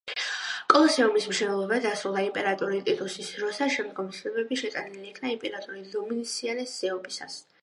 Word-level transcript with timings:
კოლოსეუმის 0.73 1.27
მშენებლობა 1.31 1.77
დასრულდა 1.83 2.23
იმპერატორი 2.29 2.81
ტიტუსის 2.89 3.29
დროს 3.35 3.61
და 3.65 3.69
შემდგომი 3.77 4.19
ცვლილებები 4.21 4.61
შეტანილი 4.63 5.07
იქნა 5.13 5.33
იმპერატორი 5.37 5.87
დომიციანეს 5.95 6.77
ზეობისას. 6.83 7.43